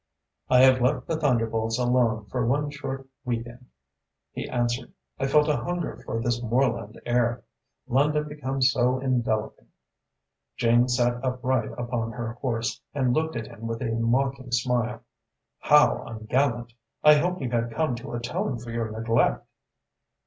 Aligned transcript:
"I 0.49 0.61
have 0.61 0.81
left 0.81 1.05
the 1.05 1.15
thunderbolts 1.15 1.77
alone 1.77 2.25
for 2.25 2.43
one 2.43 2.71
short 2.71 3.07
week 3.23 3.45
end," 3.45 3.67
he 4.31 4.49
answered. 4.49 4.93
"I 5.19 5.27
felt 5.27 5.47
a 5.47 5.57
hunger 5.57 6.01
for 6.03 6.19
this 6.19 6.41
moorland 6.41 6.99
air. 7.05 7.43
London 7.87 8.27
becomes 8.27 8.71
so 8.71 8.99
enveloping." 8.99 9.67
Jane 10.57 10.87
sat 10.89 11.23
upright 11.23 11.69
upon 11.77 12.13
her 12.13 12.33
horse 12.33 12.81
and 12.95 13.13
looked 13.13 13.35
at 13.35 13.45
him 13.45 13.67
with 13.67 13.83
a 13.83 13.91
mocking 13.93 14.51
smile. 14.51 15.01
"How 15.59 16.03
ungallant! 16.07 16.73
I 17.03 17.13
hoped 17.17 17.41
you 17.41 17.51
had 17.51 17.69
come 17.71 17.93
to 17.97 18.13
atone 18.13 18.57
for 18.57 18.71
your 18.71 18.89
neglect." 18.89 19.45